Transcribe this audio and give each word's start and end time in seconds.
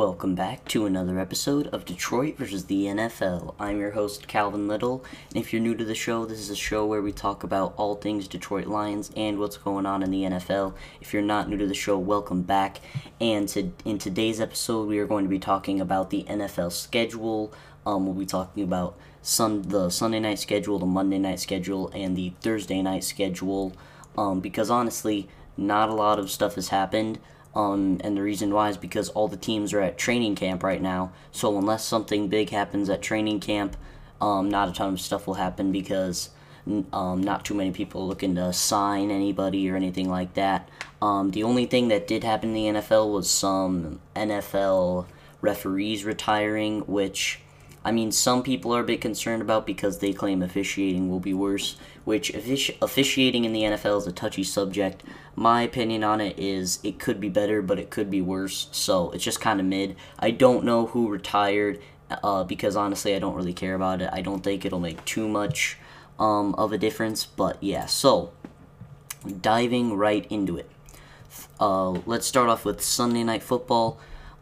Welcome 0.00 0.34
back 0.34 0.64
to 0.68 0.86
another 0.86 1.18
episode 1.18 1.66
of 1.66 1.84
Detroit 1.84 2.38
versus 2.38 2.64
the 2.64 2.86
NFL. 2.86 3.54
I'm 3.58 3.78
your 3.78 3.90
host, 3.90 4.26
Calvin 4.26 4.66
Little, 4.66 5.04
and 5.28 5.36
if 5.36 5.52
you're 5.52 5.60
new 5.60 5.74
to 5.74 5.84
the 5.84 5.94
show, 5.94 6.24
this 6.24 6.40
is 6.40 6.48
a 6.48 6.56
show 6.56 6.86
where 6.86 7.02
we 7.02 7.12
talk 7.12 7.44
about 7.44 7.74
all 7.76 7.96
things 7.96 8.26
Detroit 8.26 8.66
Lions 8.66 9.10
and 9.14 9.38
what's 9.38 9.58
going 9.58 9.84
on 9.84 10.02
in 10.02 10.10
the 10.10 10.22
NFL. 10.22 10.72
If 11.02 11.12
you're 11.12 11.20
not 11.20 11.50
new 11.50 11.58
to 11.58 11.66
the 11.66 11.74
show, 11.74 11.98
welcome 11.98 12.40
back. 12.40 12.80
And 13.20 13.46
to, 13.50 13.72
in 13.84 13.98
today's 13.98 14.40
episode, 14.40 14.88
we 14.88 14.98
are 15.00 15.06
going 15.06 15.26
to 15.26 15.28
be 15.28 15.38
talking 15.38 15.82
about 15.82 16.08
the 16.08 16.24
NFL 16.24 16.72
schedule. 16.72 17.52
Um, 17.84 18.06
we'll 18.06 18.14
be 18.14 18.24
talking 18.24 18.64
about 18.64 18.96
sun, 19.20 19.68
the 19.68 19.90
Sunday 19.90 20.20
night 20.20 20.38
schedule, 20.38 20.78
the 20.78 20.86
Monday 20.86 21.18
night 21.18 21.40
schedule, 21.40 21.90
and 21.92 22.16
the 22.16 22.32
Thursday 22.40 22.80
night 22.80 23.04
schedule. 23.04 23.74
Um, 24.16 24.40
because 24.40 24.70
honestly, 24.70 25.28
not 25.58 25.90
a 25.90 25.94
lot 25.94 26.18
of 26.18 26.30
stuff 26.30 26.54
has 26.54 26.68
happened. 26.68 27.18
Um, 27.54 28.00
and 28.04 28.16
the 28.16 28.22
reason 28.22 28.54
why 28.54 28.68
is 28.68 28.76
because 28.76 29.08
all 29.10 29.28
the 29.28 29.36
teams 29.36 29.72
are 29.72 29.80
at 29.80 29.98
training 29.98 30.36
camp 30.36 30.62
right 30.62 30.80
now. 30.80 31.12
So 31.32 31.58
unless 31.58 31.84
something 31.84 32.28
big 32.28 32.50
happens 32.50 32.88
at 32.88 33.02
training 33.02 33.40
camp, 33.40 33.76
um, 34.20 34.48
not 34.48 34.68
a 34.68 34.72
ton 34.72 34.94
of 34.94 35.00
stuff 35.00 35.26
will 35.26 35.34
happen 35.34 35.72
because 35.72 36.30
um, 36.92 37.22
not 37.22 37.44
too 37.44 37.54
many 37.54 37.72
people 37.72 38.02
are 38.02 38.06
looking 38.06 38.34
to 38.36 38.52
sign 38.52 39.10
anybody 39.10 39.68
or 39.70 39.76
anything 39.76 40.08
like 40.08 40.34
that. 40.34 40.68
Um, 41.02 41.30
the 41.30 41.42
only 41.42 41.66
thing 41.66 41.88
that 41.88 42.06
did 42.06 42.22
happen 42.22 42.54
in 42.54 42.74
the 42.74 42.80
NFL 42.80 43.12
was 43.12 43.28
some 43.28 44.00
NFL 44.14 45.06
referees 45.40 46.04
retiring, 46.04 46.80
which 46.80 47.40
I 47.84 47.92
mean, 47.92 48.12
some 48.12 48.42
people 48.42 48.74
are 48.74 48.80
a 48.80 48.84
bit 48.84 49.00
concerned 49.00 49.40
about 49.40 49.66
because 49.66 49.98
they 49.98 50.12
claim 50.12 50.42
officiating 50.42 51.08
will 51.08 51.20
be 51.20 51.32
worse, 51.32 51.76
which 52.04 52.32
offici- 52.32 52.76
officiating 52.82 53.44
in 53.44 53.52
the 53.52 53.62
NFL 53.62 53.98
is 53.98 54.06
a 54.06 54.12
touchy 54.12 54.44
subject. 54.44 55.02
My 55.34 55.62
opinion 55.62 56.04
on 56.04 56.20
it 56.20 56.38
is 56.38 56.78
it 56.82 56.98
could 56.98 57.20
be 57.20 57.30
better, 57.30 57.62
but 57.62 57.78
it 57.78 57.88
could 57.88 58.10
be 58.10 58.20
worse, 58.20 58.68
so 58.70 59.10
it's 59.12 59.24
just 59.24 59.40
kind 59.40 59.60
of 59.60 59.66
mid. 59.66 59.96
I 60.18 60.30
don't 60.30 60.64
know 60.64 60.86
who 60.86 61.08
retired 61.08 61.80
uh, 62.22 62.44
because 62.44 62.76
honestly, 62.76 63.14
I 63.14 63.18
don't 63.18 63.34
really 63.34 63.54
care 63.54 63.74
about 63.74 64.02
it. 64.02 64.10
I 64.12 64.20
don't 64.20 64.44
think 64.44 64.64
it'll 64.64 64.80
make 64.80 65.02
too 65.06 65.26
much 65.26 65.78
um, 66.18 66.54
of 66.56 66.72
a 66.72 66.78
difference, 66.78 67.24
but 67.24 67.56
yeah, 67.62 67.86
so 67.86 68.32
diving 69.40 69.96
right 69.96 70.26
into 70.30 70.58
it. 70.58 70.70
Uh, 71.58 71.90
let's 72.06 72.26
start 72.26 72.48
off 72.48 72.64
with 72.64 72.82
Sunday 72.82 73.22
Night 73.22 73.42
Football. 73.42 73.98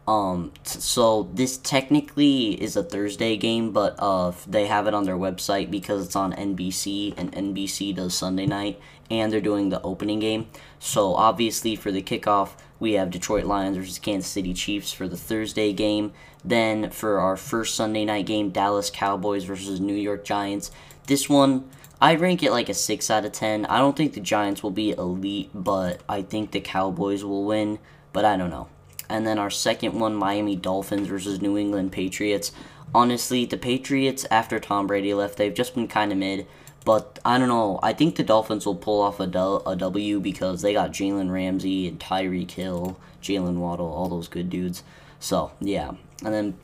Um, 0.09 0.53
so 0.63 1.29
this 1.35 1.57
technically 1.57 2.59
is 2.59 2.75
a 2.75 2.81
Thursday 2.81 3.37
game, 3.37 3.71
but 3.71 3.93
uh, 3.99 4.31
they 4.47 4.65
have 4.65 4.87
it 4.87 4.95
on 4.95 5.03
their 5.03 5.15
website 5.15 5.69
because 5.69 6.03
it's 6.03 6.15
on 6.15 6.33
NBC, 6.33 7.13
and 7.15 7.31
NBC 7.31 7.93
does 7.93 8.15
Sunday 8.15 8.47
night, 8.47 8.81
and 9.11 9.31
they're 9.31 9.39
doing 9.39 9.69
the 9.69 9.79
opening 9.83 10.17
game. 10.17 10.47
So 10.79 11.13
obviously 11.13 11.75
for 11.75 11.91
the 11.91 12.01
kickoff, 12.01 12.53
we 12.79 12.93
have 12.93 13.11
Detroit 13.11 13.45
Lions 13.45 13.77
versus 13.77 13.99
Kansas 13.99 14.31
City 14.31 14.51
Chiefs 14.51 14.91
for 14.91 15.07
the 15.07 15.15
Thursday 15.15 15.73
game. 15.73 16.11
Then 16.43 16.89
for 16.89 17.19
our 17.19 17.37
first 17.37 17.75
Sunday 17.75 18.03
night 18.03 18.25
game, 18.25 18.49
Dallas 18.49 18.89
Cowboys 18.89 19.43
versus 19.43 19.79
New 19.79 19.93
York 19.93 20.25
Giants. 20.25 20.71
This 21.05 21.29
one, 21.29 21.69
I 22.01 22.15
rank 22.15 22.41
it 22.41 22.49
like 22.49 22.69
a 22.69 22.73
6 22.73 23.11
out 23.11 23.25
of 23.25 23.31
10. 23.31 23.67
I 23.67 23.77
don't 23.77 23.95
think 23.95 24.15
the 24.15 24.21
Giants 24.21 24.63
will 24.63 24.71
be 24.71 24.89
elite, 24.89 25.51
but 25.53 26.01
I 26.09 26.23
think 26.23 26.49
the 26.49 26.61
Cowboys 26.61 27.23
will 27.23 27.45
win, 27.45 27.77
but 28.11 28.25
I 28.25 28.35
don't 28.35 28.49
know 28.49 28.69
and 29.09 29.25
then 29.25 29.39
our 29.39 29.49
second 29.49 29.99
one, 29.99 30.15
Miami 30.15 30.55
Dolphins 30.55 31.07
versus 31.07 31.41
New 31.41 31.57
England 31.57 31.91
Patriots. 31.91 32.51
Honestly, 32.93 33.45
the 33.45 33.57
Patriots, 33.57 34.25
after 34.31 34.59
Tom 34.59 34.87
Brady 34.87 35.13
left, 35.13 35.37
they've 35.37 35.53
just 35.53 35.75
been 35.75 35.87
kind 35.87 36.11
of 36.11 36.17
mid. 36.17 36.47
But 36.85 37.19
I 37.25 37.37
don't 37.37 37.49
know. 37.49 37.79
I 37.83 37.93
think 37.93 38.15
the 38.15 38.23
Dolphins 38.23 38.65
will 38.65 38.75
pull 38.75 39.01
off 39.01 39.19
a, 39.19 39.23
a 39.23 39.75
W 39.75 40.19
because 40.19 40.61
they 40.61 40.73
got 40.73 40.91
Jalen 40.91 41.31
Ramsey 41.31 41.87
and 41.87 41.99
Tyreek 41.99 42.51
Hill, 42.51 42.97
Jaylen 43.21 43.57
Waddle, 43.57 43.91
all 43.91 44.07
those 44.09 44.27
good 44.27 44.49
dudes. 44.49 44.83
So, 45.19 45.51
yeah. 45.59 45.91
And 46.23 46.33
then 46.33 46.57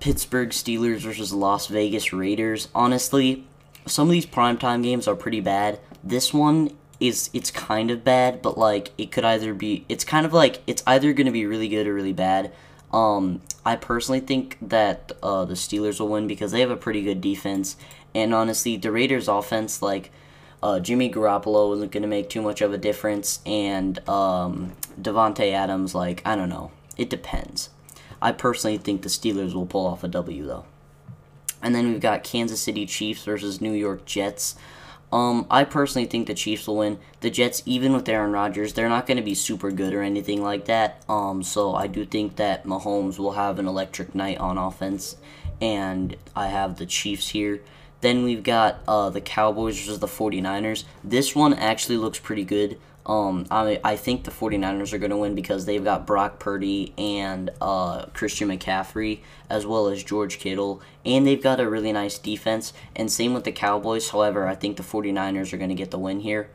Pittsburgh 0.00 0.50
Steelers 0.50 1.00
versus 1.00 1.32
Las 1.32 1.68
Vegas 1.68 2.12
Raiders. 2.12 2.68
Honestly, 2.74 3.46
some 3.86 4.08
of 4.08 4.12
these 4.12 4.26
primetime 4.26 4.82
games 4.82 5.08
are 5.08 5.16
pretty 5.16 5.40
bad. 5.40 5.80
This 6.02 6.34
one 6.34 6.76
is 7.00 7.30
it's 7.32 7.50
kind 7.50 7.90
of 7.90 8.04
bad, 8.04 8.42
but 8.42 8.56
like 8.56 8.92
it 8.96 9.10
could 9.10 9.24
either 9.24 9.54
be 9.54 9.84
it's 9.88 10.04
kind 10.04 10.24
of 10.24 10.32
like 10.32 10.62
it's 10.66 10.82
either 10.86 11.12
going 11.12 11.26
to 11.26 11.32
be 11.32 11.46
really 11.46 11.68
good 11.68 11.86
or 11.86 11.94
really 11.94 12.12
bad. 12.12 12.52
Um, 12.92 13.42
I 13.64 13.76
personally 13.76 14.20
think 14.20 14.56
that 14.62 15.12
uh, 15.22 15.44
the 15.44 15.54
Steelers 15.54 15.98
will 15.98 16.08
win 16.08 16.26
because 16.26 16.52
they 16.52 16.60
have 16.60 16.70
a 16.70 16.76
pretty 16.76 17.02
good 17.02 17.20
defense, 17.20 17.76
and 18.14 18.32
honestly, 18.32 18.76
the 18.76 18.92
Raiders' 18.92 19.28
offense 19.28 19.82
like 19.82 20.12
uh, 20.62 20.80
Jimmy 20.80 21.10
Garoppolo 21.10 21.74
isn't 21.74 21.90
going 21.90 22.02
to 22.02 22.08
make 22.08 22.30
too 22.30 22.42
much 22.42 22.60
of 22.60 22.72
a 22.72 22.78
difference, 22.78 23.40
and 23.44 24.06
um, 24.08 24.72
Davante 25.00 25.52
Adams 25.52 25.94
like 25.94 26.22
I 26.24 26.36
don't 26.36 26.48
know, 26.48 26.70
it 26.96 27.10
depends. 27.10 27.70
I 28.22 28.32
personally 28.32 28.78
think 28.78 29.02
the 29.02 29.08
Steelers 29.08 29.52
will 29.52 29.66
pull 29.66 29.86
off 29.86 30.04
a 30.04 30.08
W 30.08 30.46
though. 30.46 30.64
And 31.60 31.74
then 31.74 31.88
we've 31.88 32.00
got 32.00 32.24
Kansas 32.24 32.60
City 32.60 32.84
Chiefs 32.84 33.24
versus 33.24 33.60
New 33.60 33.72
York 33.72 34.04
Jets. 34.04 34.54
Um, 35.14 35.46
I 35.48 35.62
personally 35.62 36.08
think 36.08 36.26
the 36.26 36.34
Chiefs 36.34 36.66
will 36.66 36.78
win. 36.78 36.98
The 37.20 37.30
Jets, 37.30 37.62
even 37.64 37.92
with 37.92 38.08
Aaron 38.08 38.32
Rodgers, 38.32 38.72
they're 38.72 38.88
not 38.88 39.06
going 39.06 39.16
to 39.16 39.22
be 39.22 39.36
super 39.36 39.70
good 39.70 39.94
or 39.94 40.02
anything 40.02 40.42
like 40.42 40.64
that. 40.64 41.04
Um, 41.08 41.44
so 41.44 41.72
I 41.72 41.86
do 41.86 42.04
think 42.04 42.34
that 42.34 42.66
Mahomes 42.66 43.16
will 43.16 43.34
have 43.34 43.60
an 43.60 43.68
electric 43.68 44.12
night 44.16 44.38
on 44.38 44.58
offense, 44.58 45.16
and 45.60 46.16
I 46.34 46.48
have 46.48 46.78
the 46.78 46.86
Chiefs 46.86 47.28
here. 47.28 47.62
Then 48.00 48.24
we've 48.24 48.42
got 48.42 48.80
uh, 48.88 49.08
the 49.08 49.20
Cowboys 49.20 49.78
versus 49.78 50.00
the 50.00 50.08
49ers. 50.08 50.82
This 51.04 51.32
one 51.32 51.54
actually 51.54 51.96
looks 51.96 52.18
pretty 52.18 52.44
good. 52.44 52.76
Um, 53.06 53.46
I, 53.50 53.80
I 53.84 53.96
think 53.96 54.24
the 54.24 54.30
49ers 54.30 54.92
are 54.94 54.98
going 54.98 55.10
to 55.10 55.16
win 55.16 55.34
because 55.34 55.66
they've 55.66 55.84
got 55.84 56.06
Brock 56.06 56.38
Purdy 56.38 56.94
and 56.96 57.50
uh, 57.60 58.06
Christian 58.06 58.48
McCaffrey, 58.48 59.20
as 59.50 59.66
well 59.66 59.88
as 59.88 60.02
George 60.02 60.38
Kittle, 60.38 60.80
and 61.04 61.26
they've 61.26 61.42
got 61.42 61.60
a 61.60 61.68
really 61.68 61.92
nice 61.92 62.16
defense. 62.16 62.72
And 62.96 63.12
same 63.12 63.34
with 63.34 63.44
the 63.44 63.52
Cowboys. 63.52 64.08
However, 64.10 64.46
I 64.46 64.54
think 64.54 64.78
the 64.78 64.82
49ers 64.82 65.52
are 65.52 65.58
going 65.58 65.68
to 65.68 65.74
get 65.74 65.90
the 65.90 65.98
win 65.98 66.20
here. 66.20 66.48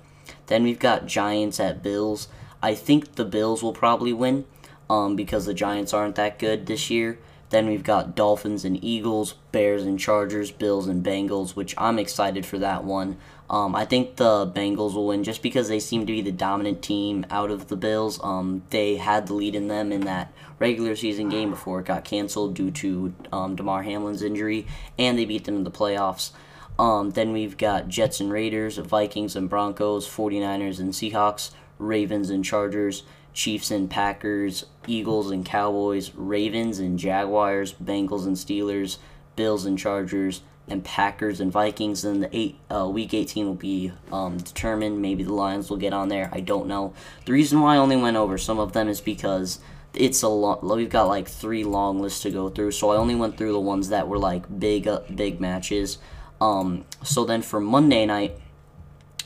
Then 0.48 0.64
we've 0.64 0.80
got 0.80 1.06
Giants 1.06 1.60
at 1.60 1.84
Bills. 1.84 2.28
I 2.64 2.74
think 2.74 3.16
the 3.16 3.26
Bills 3.26 3.62
will 3.62 3.74
probably 3.74 4.14
win 4.14 4.46
um, 4.90 5.16
because 5.16 5.46
the 5.46 5.54
Giants 5.54 5.94
aren't 5.94 6.16
that 6.16 6.40
good 6.40 6.66
this 6.66 6.90
year. 6.90 7.20
Then 7.50 7.68
we've 7.68 7.84
got 7.84 8.16
Dolphins 8.16 8.64
and 8.64 8.84
Eagles, 8.84 9.34
Bears 9.52 9.84
and 9.84 10.00
Chargers, 10.00 10.52
Bills 10.52 10.88
and 10.88 11.04
Bengals, 11.04 11.56
which 11.56 11.74
I'm 11.78 11.98
excited 11.98 12.46
for 12.46 12.60
that 12.60 12.84
one. 12.84 13.18
Um, 13.50 13.76
I 13.76 13.86
think 13.86 14.18
the 14.18 14.46
Bengals 14.46 14.94
will 14.94 15.08
win 15.08 15.24
just 15.24 15.42
because 15.42 15.68
they 15.68 15.80
seem 15.80 16.06
to 16.06 16.14
be 16.14 16.22
the 16.22 16.32
dominant 16.32 16.84
team 16.84 17.26
out 17.32 17.50
of 17.50 17.68
the 17.68 17.76
Bills. 17.76 18.20
Um, 18.24 18.62
they 18.70 18.98
had 18.98 19.26
the 19.26 19.34
lead 19.34 19.56
in 19.56 19.68
them 19.68 19.92
in 19.92 20.02
that 20.02 20.32
regular 20.60 20.96
season 20.96 21.30
game 21.30 21.50
before 21.50 21.80
it 21.80 21.88
got 21.88 22.04
canceled 22.04 22.54
due 22.54 22.70
to 22.70 23.14
um, 23.32 23.56
Damar 23.56 23.82
Hamlin's 23.82 24.22
injury, 24.22 24.68
and 25.00 25.18
they 25.18 25.26
beat 25.26 25.46
them 25.46 25.56
in 25.56 25.64
the 25.64 25.72
playoffs. 25.72 26.32
Um, 26.78 27.10
then 27.12 27.34
we've 27.34 27.58
got 27.58 27.88
Jets 27.88 28.20
and 28.20 28.32
Raiders, 28.32 28.78
Vikings 28.78 29.36
and 29.36 29.50
Broncos, 29.50 30.08
49ers 30.08 30.80
and 30.80 30.94
Seahawks, 30.94 31.52
Ravens 31.80 32.30
and 32.30 32.46
Chargers, 32.46 33.04
Chiefs 33.34 33.72
and 33.72 33.90
Packers, 33.90 34.66
Eagles 34.88 35.32
and 35.32 35.46
Cowboys, 35.46 36.12
Ravens 36.16 36.80
and 36.80 37.00
Jaguars, 37.00 37.74
Bengals 37.74 38.26
and 38.26 38.36
Steelers, 38.36 38.98
Bills 39.36 39.66
and 39.66 39.78
Chargers, 39.78 40.42
and 40.68 40.84
Packers 40.84 41.40
and 41.40 41.52
Vikings. 41.52 42.02
Then 42.04 42.20
the 42.20 42.36
eight 42.36 42.60
uh, 42.74 42.88
week 42.88 43.14
18 43.14 43.46
will 43.46 43.54
be 43.54 43.92
um, 44.12 44.38
determined. 44.38 45.02
Maybe 45.02 45.24
the 45.24 45.34
Lions 45.34 45.70
will 45.70 45.78
get 45.78 45.94
on 45.94 46.10
there. 46.10 46.30
I 46.32 46.40
don't 46.40 46.68
know. 46.68 46.94
The 47.26 47.34
reason 47.34 47.60
why 47.60 47.76
I 47.76 47.78
only 47.78 47.98
went 47.98 48.18
over 48.18 48.38
some 48.38 48.60
of 48.60 48.74
them 48.74 48.88
is 48.88 49.02
because 49.02 49.60
it's 49.94 50.22
a 50.22 50.28
lot. 50.28 50.64
We've 50.64 50.90
got 50.90 51.08
like 51.08 51.28
three 51.28 51.64
long 51.64 52.00
lists 52.00 52.22
to 52.22 52.32
go 52.32 52.50
through, 52.50 52.72
so 52.72 52.92
I 52.92 52.98
only 52.98 53.16
went 53.16 53.38
through 53.38 53.54
the 53.54 53.60
ones 53.60 53.90
that 53.90 54.08
were 54.08 54.20
like 54.20 54.60
big, 54.60 54.88
uh, 54.88 55.02
big 55.14 55.40
matches. 55.40 55.98
Um, 56.40 56.86
so 57.04 57.26
then 57.26 57.42
for 57.42 57.60
Monday 57.60 58.06
night, 58.06 58.40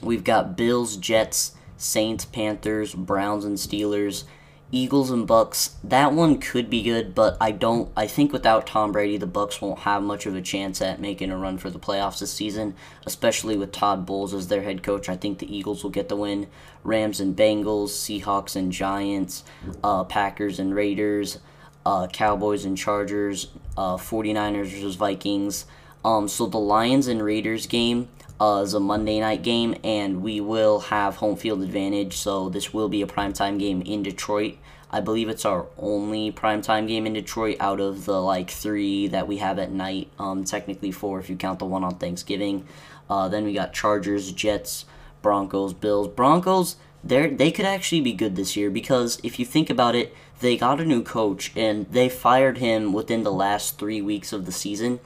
we've 0.02 0.24
got 0.24 0.58
Bills, 0.58 0.98
Jets, 0.98 1.56
Saints, 1.84 2.26
Panthers, 2.26 2.94
Browns, 2.94 3.46
and 3.46 3.58
Steelers. 3.58 4.24
Eagles 4.72 5.12
and 5.12 5.28
Bucs, 5.28 5.76
that 5.84 6.14
one 6.14 6.40
could 6.40 6.68
be 6.68 6.82
good, 6.82 7.14
but 7.14 7.38
I 7.40 7.52
don't. 7.52 7.92
I 7.96 8.08
think 8.08 8.34
without 8.34 8.66
Tom 8.66 8.92
Brady, 8.92 9.18
the 9.18 9.28
Bucs 9.28 9.62
won't 9.62 9.80
have 9.80 10.02
much 10.02 10.26
of 10.26 10.36
a 10.36 10.42
chance 10.42 10.82
at 10.82 11.00
making 11.00 11.30
a 11.30 11.38
run 11.38 11.60
for 11.60 11.70
the 11.70 11.78
playoffs 11.78 12.20
this 12.20 12.34
season, 12.34 12.74
especially 13.06 13.56
with 13.56 13.72
Todd 13.72 14.08
Bowles 14.08 14.34
as 14.34 14.48
their 14.48 14.64
head 14.64 14.82
coach. 14.82 15.10
I 15.10 15.16
think 15.16 15.38
the 15.38 15.56
Eagles 15.56 15.84
will 15.84 15.92
get 15.92 16.10
the 16.10 16.16
win. 16.16 16.48
Rams 16.84 17.20
and 17.20 17.36
Bengals, 17.36 17.90
Seahawks 17.90 18.56
and 18.56 18.72
Giants, 18.72 19.44
uh, 19.84 20.06
Packers 20.06 20.58
and 20.58 20.74
Raiders, 20.74 21.38
uh, 21.86 22.08
Cowboys 22.08 22.66
and 22.66 22.76
Chargers, 22.76 23.50
uh, 23.78 23.98
49ers 23.98 24.70
versus 24.70 24.96
Vikings. 24.96 25.68
Um, 26.04 26.28
so 26.28 26.48
the 26.48 26.58
Lions 26.58 27.08
and 27.08 27.22
Raiders 27.24 27.68
game 27.68 28.10
uh, 28.44 28.68
a 28.74 28.80
Monday 28.80 29.22
night 29.22 29.42
game, 29.42 29.74
and 29.86 30.22
we 30.22 30.42
will 30.42 30.82
have 30.82 31.16
home 31.16 31.38
field 31.38 31.64
advantage. 31.64 32.18
So 32.18 32.50
this 32.50 32.74
will 32.74 32.90
be 32.90 33.02
a 33.02 33.08
primetime 33.08 33.58
game 33.58 33.82
in 33.82 34.04
Detroit. 34.04 34.58
I 34.92 35.00
believe 35.00 35.30
it's 35.30 35.46
our 35.46 35.68
only 35.78 36.30
primetime 36.30 36.86
game 36.86 37.08
in 37.08 37.14
Detroit 37.14 37.56
out 37.62 37.80
of 37.80 38.04
the 38.04 38.22
like 38.22 38.50
three 38.50 39.08
that 39.08 39.30
we 39.30 39.38
have 39.38 39.60
at 39.60 39.72
night. 39.72 40.10
Um, 40.20 40.44
technically 40.44 40.92
four 40.92 41.20
if 41.22 41.30
you 41.30 41.38
count 41.38 41.60
the 41.60 41.66
one 41.66 41.86
on 41.86 41.96
Thanksgiving. 41.96 42.68
Uh, 43.10 43.30
then 43.30 43.46
we 43.46 43.54
got 43.54 43.74
Chargers, 43.74 44.34
Jets, 44.34 44.86
Broncos, 45.22 45.74
Bills. 45.74 46.10
Broncos, 46.10 46.76
they 47.02 47.30
they 47.30 47.50
could 47.50 47.66
actually 47.66 48.02
be 48.02 48.12
good 48.12 48.36
this 48.36 48.58
year 48.58 48.70
because 48.70 49.22
if 49.24 49.40
you 49.40 49.46
think 49.46 49.70
about 49.70 49.96
it, 49.96 50.14
they 50.42 50.58
got 50.58 50.82
a 50.82 50.86
new 50.86 51.02
coach 51.02 51.54
and 51.56 51.90
they 51.92 52.10
fired 52.10 52.58
him 52.58 52.92
within 52.92 53.24
the 53.24 53.32
last 53.32 53.80
three 53.80 54.02
weeks 54.02 54.34
of 54.34 54.46
the 54.46 54.52
season. 54.52 55.00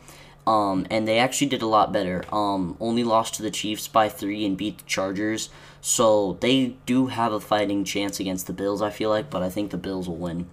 Um, 0.47 0.87
and 0.89 1.05
they 1.05 1.19
actually 1.19 1.47
did 1.47 1.61
a 1.61 1.67
lot 1.67 1.91
better. 1.91 2.23
Um, 2.33 2.77
only 2.79 3.03
lost 3.03 3.33
to 3.35 3.43
the 3.43 3.51
Chiefs 3.51 3.89
by 3.89 4.07
three 4.07 4.45
and 4.45 4.55
beat 4.55 4.77
the 4.77 4.85
Chargers. 4.85 5.49
So 5.81 6.37
they 6.39 6.77
do 6.85 7.07
have 7.07 7.33
a 7.33 7.41
fighting 7.41 7.83
chance 7.83 8.21
against 8.21 8.47
the 8.47 8.53
Bills, 8.53 8.81
I 8.81 8.89
feel 8.89 9.09
like, 9.09 9.29
but 9.29 9.43
I 9.43 9.49
think 9.49 9.71
the 9.71 9.77
Bills 9.77 10.07
will 10.07 10.15
win. 10.15 10.47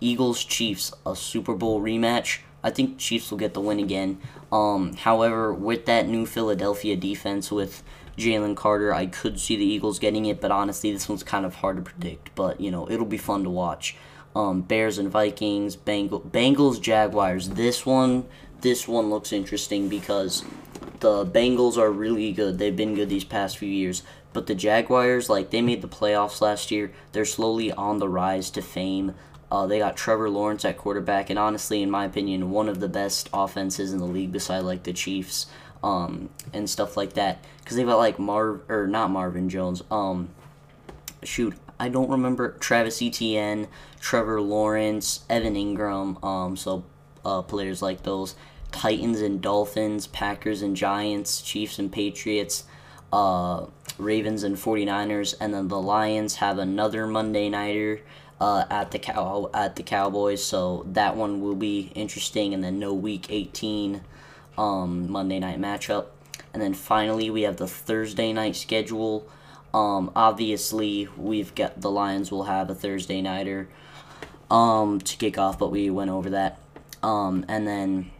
Eagles 0.00 0.42
Chiefs, 0.44 0.92
a 1.04 1.14
Super 1.14 1.54
Bowl 1.54 1.82
rematch. 1.82 2.40
I 2.62 2.70
think 2.70 2.96
Chiefs 2.96 3.30
will 3.30 3.36
get 3.36 3.52
the 3.52 3.60
win 3.60 3.78
again. 3.78 4.18
Um, 4.50 4.94
however, 4.94 5.52
with 5.52 5.84
that 5.84 6.08
new 6.08 6.24
Philadelphia 6.24 6.96
defense 6.96 7.52
with 7.52 7.82
Jalen 8.16 8.56
Carter, 8.56 8.94
I 8.94 9.04
could 9.04 9.38
see 9.38 9.56
the 9.56 9.66
Eagles 9.66 9.98
getting 9.98 10.24
it, 10.24 10.40
but 10.40 10.52
honestly, 10.52 10.90
this 10.90 11.06
one's 11.06 11.22
kind 11.22 11.44
of 11.44 11.56
hard 11.56 11.76
to 11.76 11.82
predict. 11.82 12.34
But 12.34 12.62
you 12.62 12.70
know, 12.70 12.90
it'll 12.90 13.04
be 13.04 13.18
fun 13.18 13.44
to 13.44 13.50
watch. 13.50 13.94
Um, 14.34 14.62
Bears 14.62 14.98
and 14.98 15.10
Vikings, 15.10 15.76
Bengal, 15.76 16.20
Bengals, 16.20 16.80
Jaguars. 16.80 17.50
This 17.50 17.86
one, 17.86 18.26
this 18.60 18.88
one 18.88 19.10
looks 19.10 19.32
interesting 19.32 19.88
because 19.88 20.44
the 21.00 21.24
Bengals 21.24 21.76
are 21.76 21.90
really 21.90 22.32
good. 22.32 22.58
They've 22.58 22.74
been 22.74 22.94
good 22.94 23.08
these 23.08 23.24
past 23.24 23.58
few 23.58 23.68
years. 23.68 24.02
But 24.32 24.48
the 24.48 24.54
Jaguars, 24.54 25.30
like 25.30 25.50
they 25.50 25.62
made 25.62 25.80
the 25.80 25.88
playoffs 25.88 26.40
last 26.40 26.70
year, 26.70 26.92
they're 27.12 27.24
slowly 27.24 27.70
on 27.72 27.98
the 27.98 28.08
rise 28.08 28.50
to 28.50 28.62
fame. 28.62 29.14
Uh, 29.50 29.66
they 29.66 29.78
got 29.78 29.96
Trevor 29.96 30.28
Lawrence 30.28 30.64
at 30.64 30.76
quarterback, 30.76 31.30
and 31.30 31.38
honestly, 31.38 31.80
in 31.80 31.90
my 31.90 32.04
opinion, 32.04 32.50
one 32.50 32.68
of 32.68 32.80
the 32.80 32.88
best 32.88 33.28
offenses 33.32 33.92
in 33.92 34.00
the 34.00 34.04
league, 34.04 34.32
beside 34.32 34.64
like 34.64 34.82
the 34.82 34.92
Chiefs, 34.92 35.46
um, 35.84 36.28
and 36.52 36.68
stuff 36.68 36.96
like 36.96 37.12
that. 37.12 37.44
Because 37.60 37.76
they've 37.76 37.86
got 37.86 37.98
like 37.98 38.18
Marv 38.18 38.68
or 38.68 38.88
not 38.88 39.10
Marvin 39.10 39.48
Jones. 39.48 39.82
Um, 39.92 40.30
shoot, 41.22 41.54
I 41.78 41.88
don't 41.88 42.10
remember 42.10 42.52
Travis 42.52 43.02
Etienne, 43.02 43.68
Trevor 44.00 44.40
Lawrence, 44.40 45.24
Evan 45.28 45.54
Engram. 45.54 46.22
Um, 46.24 46.56
so 46.56 46.84
uh, 47.24 47.42
players 47.42 47.82
like 47.82 48.02
those. 48.02 48.34
Titans 48.70 49.20
and 49.20 49.40
Dolphins, 49.40 50.08
Packers 50.08 50.60
and 50.60 50.76
Giants, 50.76 51.40
Chiefs 51.42 51.78
and 51.78 51.92
Patriots, 51.92 52.64
uh, 53.12 53.66
Ravens 53.98 54.42
and 54.42 54.56
49ers, 54.56 55.34
and 55.40 55.54
then 55.54 55.68
the 55.68 55.80
Lions 55.80 56.36
have 56.36 56.58
another 56.58 57.06
Monday 57.06 57.48
nighter 57.48 58.00
uh, 58.40 58.64
at 58.68 58.90
the 58.90 58.98
cow 58.98 59.48
at 59.54 59.76
the 59.76 59.84
Cowboys, 59.84 60.42
so 60.42 60.84
that 60.88 61.16
one 61.16 61.40
will 61.40 61.54
be 61.54 61.92
interesting. 61.94 62.52
And 62.52 62.64
then 62.64 62.80
no 62.80 62.92
Week 62.92 63.26
18 63.30 64.02
um, 64.58 65.10
Monday 65.10 65.38
night 65.38 65.60
matchup, 65.60 66.06
and 66.52 66.60
then 66.60 66.74
finally 66.74 67.30
we 67.30 67.42
have 67.42 67.56
the 67.56 67.68
Thursday 67.68 68.32
night 68.32 68.56
schedule. 68.56 69.26
Um, 69.74 70.10
obviously, 70.16 71.08
we've 71.16 71.54
got 71.54 71.80
the 71.80 71.90
Lions 71.90 72.30
will 72.30 72.44
have 72.44 72.70
a 72.70 72.74
Thursday 72.74 73.20
nighter 73.20 73.68
um, 74.50 75.00
to 75.00 75.16
kick 75.16 75.36
off, 75.36 75.58
but 75.58 75.70
we 75.70 75.90
went 75.90 76.10
over 76.10 76.30
that. 76.30 76.58
Um, 77.02 77.44
and 77.48 77.66
then 77.66 78.10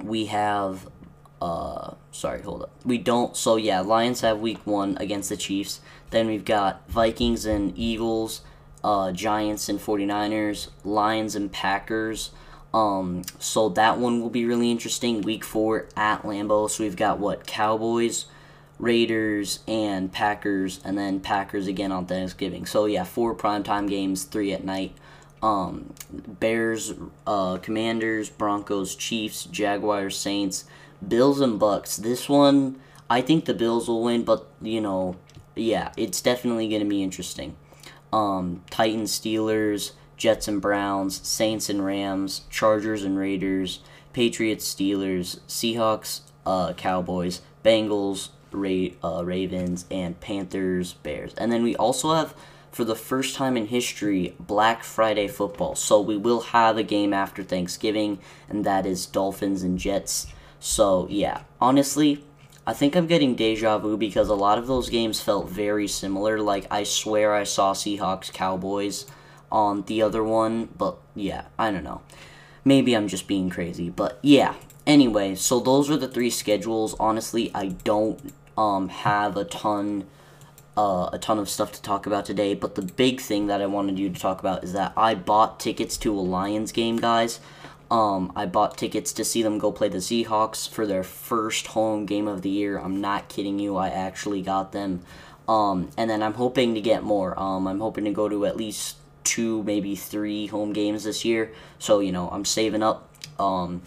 we 0.00 0.26
have 0.26 0.88
uh 1.40 1.94
sorry 2.12 2.40
hold 2.42 2.62
up 2.62 2.70
we 2.84 2.98
don't 2.98 3.36
so 3.36 3.56
yeah 3.56 3.80
lions 3.80 4.20
have 4.20 4.38
week 4.38 4.64
one 4.64 4.96
against 5.00 5.28
the 5.28 5.36
chiefs 5.36 5.80
then 6.10 6.28
we've 6.28 6.44
got 6.44 6.88
vikings 6.88 7.44
and 7.44 7.76
eagles 7.76 8.42
uh, 8.84 9.12
Giants 9.12 9.68
and 9.68 9.78
49ers, 9.78 10.68
Lions 10.84 11.34
and 11.34 11.50
Packers. 11.52 12.30
Um, 12.74 13.22
so 13.38 13.68
that 13.70 13.98
one 13.98 14.20
will 14.20 14.30
be 14.30 14.44
really 14.44 14.70
interesting. 14.70 15.20
Week 15.22 15.44
four 15.44 15.86
at 15.96 16.22
Lambeau. 16.22 16.68
So 16.68 16.84
we've 16.84 16.96
got 16.96 17.18
what 17.18 17.46
Cowboys, 17.46 18.26
Raiders, 18.78 19.60
and 19.68 20.12
Packers, 20.12 20.80
and 20.84 20.98
then 20.98 21.20
Packers 21.20 21.66
again 21.66 21.92
on 21.92 22.06
Thanksgiving. 22.06 22.66
So 22.66 22.86
yeah, 22.86 23.04
four 23.04 23.34
primetime 23.34 23.88
games, 23.88 24.24
three 24.24 24.52
at 24.52 24.64
night. 24.64 24.94
Um, 25.42 25.92
Bears, 26.10 26.94
uh, 27.26 27.56
Commanders, 27.58 28.30
Broncos, 28.30 28.94
Chiefs, 28.94 29.44
Jaguars, 29.44 30.16
Saints, 30.16 30.64
Bills, 31.06 31.40
and 31.40 31.60
Bucs. 31.60 31.96
This 31.96 32.28
one, 32.28 32.78
I 33.10 33.22
think 33.22 33.44
the 33.44 33.54
Bills 33.54 33.88
will 33.88 34.04
win, 34.04 34.24
but 34.24 34.48
you 34.60 34.80
know, 34.80 35.16
yeah, 35.56 35.92
it's 35.96 36.20
definitely 36.20 36.68
going 36.68 36.82
to 36.82 36.88
be 36.88 37.02
interesting 37.02 37.56
um, 38.12 38.62
Titans, 38.70 39.18
Steelers, 39.18 39.92
Jets 40.16 40.46
and 40.46 40.60
Browns, 40.60 41.26
Saints 41.26 41.68
and 41.68 41.84
Rams, 41.84 42.42
Chargers 42.50 43.02
and 43.04 43.18
Raiders, 43.18 43.80
Patriots, 44.12 44.72
Steelers, 44.72 45.40
Seahawks, 45.48 46.20
uh, 46.44 46.74
Cowboys, 46.74 47.40
Bengals, 47.64 48.28
Ra- 48.52 48.94
uh, 49.02 49.24
Ravens, 49.24 49.86
and 49.90 50.20
Panthers, 50.20 50.94
Bears. 50.94 51.34
And 51.34 51.50
then 51.50 51.62
we 51.62 51.76
also 51.76 52.14
have, 52.14 52.34
for 52.70 52.84
the 52.84 52.94
first 52.94 53.36
time 53.36 53.56
in 53.56 53.66
history, 53.66 54.34
Black 54.38 54.84
Friday 54.84 55.28
football. 55.28 55.74
So 55.74 56.00
we 56.00 56.16
will 56.16 56.40
have 56.40 56.76
a 56.76 56.82
game 56.82 57.12
after 57.12 57.42
Thanksgiving, 57.42 58.18
and 58.48 58.64
that 58.64 58.86
is 58.86 59.06
Dolphins 59.06 59.62
and 59.62 59.78
Jets. 59.78 60.26
So 60.60 61.06
yeah, 61.10 61.42
honestly, 61.60 62.24
I 62.64 62.72
think 62.72 62.94
I'm 62.94 63.08
getting 63.08 63.34
deja 63.34 63.78
vu 63.78 63.96
because 63.96 64.28
a 64.28 64.34
lot 64.34 64.58
of 64.58 64.68
those 64.68 64.88
games 64.88 65.20
felt 65.20 65.50
very 65.50 65.88
similar. 65.88 66.40
Like, 66.40 66.66
I 66.70 66.84
swear 66.84 67.34
I 67.34 67.42
saw 67.42 67.72
Seahawks 67.72 68.32
Cowboys 68.32 69.06
on 69.50 69.82
the 69.82 70.00
other 70.00 70.22
one, 70.22 70.68
but 70.78 70.98
yeah, 71.16 71.46
I 71.58 71.72
don't 71.72 71.82
know. 71.82 72.02
Maybe 72.64 72.94
I'm 72.94 73.08
just 73.08 73.26
being 73.26 73.50
crazy, 73.50 73.90
but 73.90 74.20
yeah. 74.22 74.54
Anyway, 74.86 75.34
so 75.34 75.60
those 75.60 75.90
are 75.90 75.96
the 75.96 76.08
three 76.08 76.30
schedules. 76.30 76.94
Honestly, 76.98 77.50
I 77.54 77.68
don't 77.68 78.32
um 78.56 78.88
have 78.88 79.36
a 79.36 79.44
ton 79.44 80.04
uh, 80.76 81.10
a 81.12 81.18
ton 81.18 81.38
of 81.38 81.48
stuff 81.48 81.72
to 81.72 81.82
talk 81.82 82.06
about 82.06 82.24
today, 82.24 82.54
but 82.54 82.74
the 82.74 82.82
big 82.82 83.20
thing 83.20 83.46
that 83.46 83.60
I 83.60 83.66
wanted 83.66 83.98
you 83.98 84.08
to 84.08 84.18
talk 84.18 84.40
about 84.40 84.64
is 84.64 84.72
that 84.72 84.92
I 84.96 85.14
bought 85.14 85.60
tickets 85.60 85.96
to 85.98 86.18
a 86.18 86.20
Lions 86.20 86.72
game, 86.72 86.96
guys. 86.96 87.40
Um, 87.90 88.32
I 88.34 88.46
bought 88.46 88.78
tickets 88.78 89.12
to 89.14 89.24
see 89.24 89.42
them 89.42 89.58
go 89.58 89.70
play 89.70 89.90
the 89.90 89.98
Seahawks 89.98 90.66
for 90.66 90.86
their 90.86 91.02
first 91.02 91.68
home 91.68 92.06
game 92.06 92.26
of 92.26 92.40
the 92.40 92.48
year. 92.48 92.78
I'm 92.78 93.02
not 93.02 93.28
kidding 93.28 93.58
you. 93.58 93.76
I 93.76 93.90
actually 93.90 94.40
got 94.40 94.72
them. 94.72 95.02
Um, 95.46 95.90
and 95.98 96.08
then 96.08 96.22
I'm 96.22 96.34
hoping 96.34 96.74
to 96.74 96.80
get 96.80 97.02
more. 97.02 97.38
Um, 97.38 97.66
I'm 97.66 97.80
hoping 97.80 98.04
to 98.04 98.10
go 98.10 98.30
to 98.30 98.46
at 98.46 98.56
least 98.56 98.96
two, 99.24 99.62
maybe 99.64 99.94
three 99.94 100.46
home 100.46 100.72
games 100.72 101.04
this 101.04 101.22
year. 101.22 101.52
So, 101.78 102.00
you 102.00 102.12
know, 102.12 102.30
I'm 102.30 102.46
saving 102.46 102.82
up. 102.82 103.10
Um, 103.38 103.82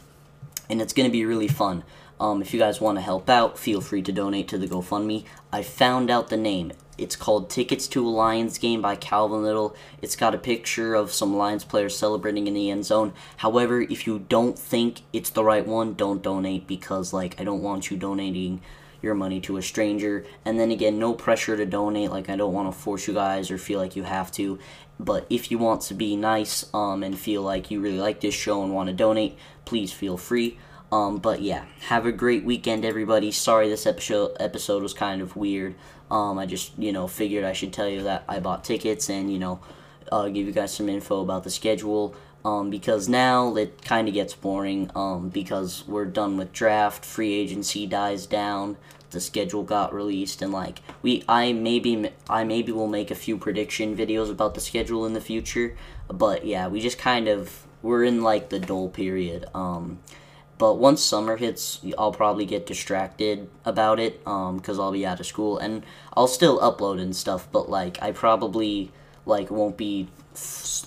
and 0.70 0.80
it's 0.82 0.94
going 0.94 1.10
to 1.10 1.12
be 1.12 1.26
really 1.26 1.48
fun. 1.48 1.84
Um, 2.20 2.42
if 2.42 2.54
you 2.54 2.60
guys 2.60 2.80
want 2.80 2.98
to 2.98 3.02
help 3.02 3.30
out, 3.30 3.60
feel 3.60 3.82
free 3.82 4.02
to 4.04 4.12
donate 4.12 4.48
to 4.50 4.58
the 4.58 4.68
GoFundMe. 4.68 5.26
I 5.52 5.62
found 5.62 6.10
out 6.10 6.30
the 6.30 6.38
name. 6.38 6.72
It's 6.98 7.18
called 7.18 7.50
Tickets 7.50 7.90
to 7.90 8.08
a 8.08 8.08
Lions 8.08 8.58
Game 8.58 8.82
by 8.82 8.96
Calvin 8.96 9.44
Little. 9.44 9.76
It's 10.02 10.16
got 10.16 10.34
a 10.34 10.38
picture 10.38 10.96
of 10.96 11.12
some 11.12 11.36
Lions 11.36 11.66
players 11.66 11.98
celebrating 11.98 12.48
in 12.48 12.54
the 12.54 12.72
end 12.72 12.86
zone. 12.86 13.12
However, 13.38 13.82
if 13.82 14.08
you 14.08 14.20
don't 14.30 14.58
think 14.58 15.02
it's 15.12 15.30
the 15.30 15.44
right 15.44 15.68
one, 15.68 15.96
don't 15.96 16.22
donate 16.22 16.68
because, 16.68 17.12
like, 17.12 17.40
I 17.40 17.44
don't 17.44 17.62
want 17.62 17.92
you 17.92 17.98
donating 17.98 18.62
your 19.02 19.14
money 19.14 19.42
to 19.42 19.58
a 19.58 19.62
stranger. 19.62 20.26
And 20.46 20.58
then 20.58 20.72
again, 20.72 20.98
no 20.98 21.14
pressure 21.14 21.58
to 21.58 21.66
donate. 21.66 22.12
Like, 22.12 22.30
I 22.30 22.38
don't 22.38 22.54
want 22.54 22.74
to 22.74 22.80
force 22.80 23.08
you 23.08 23.14
guys 23.14 23.52
or 23.52 23.58
feel 23.58 23.80
like 23.80 23.98
you 23.98 24.04
have 24.04 24.32
to. 24.34 24.58
But 24.98 25.28
if 25.30 25.52
you 25.52 25.58
want 25.58 25.82
to 25.82 25.94
be 25.94 26.16
nice 26.16 26.66
um, 26.74 27.04
and 27.04 27.20
feel 27.20 27.42
like 27.42 27.70
you 27.70 27.82
really 27.82 28.00
like 28.00 28.22
this 28.22 28.34
show 28.34 28.64
and 28.64 28.74
want 28.74 28.88
to 28.88 28.96
donate, 28.96 29.38
please 29.66 29.92
feel 29.92 30.16
free. 30.16 30.58
Um, 30.92 31.18
but 31.18 31.42
yeah, 31.42 31.66
have 31.88 32.06
a 32.06 32.12
great 32.12 32.44
weekend, 32.44 32.86
everybody. 32.86 33.32
Sorry 33.32 33.68
this 33.70 33.86
episode 33.86 34.38
episode 34.40 34.84
was 34.84 34.94
kind 34.94 35.22
of 35.22 35.36
weird. 35.36 35.76
Um, 36.12 36.38
I 36.38 36.46
just 36.46 36.78
you 36.78 36.92
know 36.92 37.08
figured 37.08 37.44
I 37.44 37.54
should 37.54 37.74
tell 37.74 37.90
you 37.90 38.04
that 38.04 38.24
I 38.28 38.40
bought 38.40 38.64
tickets 38.64 39.10
and 39.10 39.32
you 39.32 39.40
know 39.40 39.60
uh, 40.12 40.28
give 40.28 40.46
you 40.46 40.52
guys 40.52 40.74
some 40.74 40.90
info 40.90 41.22
about 41.22 41.44
the 41.44 41.50
schedule. 41.50 42.16
Um, 42.44 42.70
because 42.70 43.10
now 43.10 43.56
it 43.56 43.84
kind 43.84 44.08
of 44.08 44.14
gets 44.14 44.36
boring. 44.36 44.92
Um, 44.96 45.30
because 45.30 45.84
we're 45.88 46.06
done 46.06 46.38
with 46.38 46.54
draft, 46.54 47.04
free 47.04 47.34
agency 47.34 47.88
dies 47.88 48.28
down, 48.28 48.78
the 49.10 49.20
schedule 49.20 49.64
got 49.64 49.92
released, 49.92 50.44
and 50.44 50.54
like 50.54 50.82
we, 51.02 51.24
I 51.28 51.54
maybe 51.54 52.12
I 52.30 52.44
maybe 52.44 52.72
will 52.72 52.88
make 52.88 53.10
a 53.10 53.16
few 53.16 53.38
prediction 53.38 53.98
videos 53.98 54.30
about 54.30 54.54
the 54.54 54.62
schedule 54.62 55.08
in 55.08 55.14
the 55.14 55.22
future. 55.22 55.76
But 56.08 56.46
yeah, 56.46 56.68
we 56.68 56.82
just 56.82 57.00
kind 57.00 57.28
of 57.28 57.66
we're 57.82 58.04
in 58.04 58.22
like 58.22 58.50
the 58.50 58.60
dull 58.60 58.90
period. 58.90 59.46
Um, 59.56 60.00
but 60.58 60.76
once 60.76 61.02
summer 61.02 61.38
hits, 61.38 61.82
I'll 61.98 62.12
probably 62.12 62.46
get 62.46 62.66
distracted 62.66 63.50
about 63.66 64.00
it 64.00 64.20
because 64.20 64.80
um, 64.80 64.82
I'll 64.82 64.92
be 64.92 65.06
out 65.06 65.20
of 65.20 65.26
school 65.26 65.58
and 65.58 65.84
I'll 66.14 66.28
still 66.28 66.60
upload 66.60 67.02
and 67.02 67.16
stuff. 67.16 67.48
But 67.52 67.70
like 67.70 68.02
I 68.02 68.12
probably 68.12 68.92
like 69.26 69.52
won't 69.52 69.78
be 69.78 70.08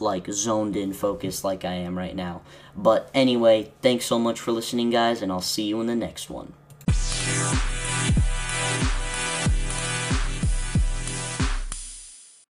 like 0.00 0.30
zoned 0.30 0.76
in 0.76 0.92
focused 0.92 1.44
like 1.44 1.64
I 1.64 1.74
am 1.74 1.98
right 1.98 2.16
now. 2.16 2.42
But 2.76 3.10
anyway, 3.12 3.72
thanks 3.82 4.06
so 4.06 4.18
much 4.18 4.40
for 4.40 4.52
listening, 4.52 4.90
guys, 4.90 5.20
and 5.20 5.32
I'll 5.32 5.40
see 5.40 5.64
you 5.64 5.80
in 5.80 5.86
the 5.86 5.96
next 5.96 6.30
one. 6.30 6.54